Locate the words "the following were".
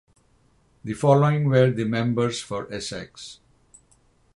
0.83-1.69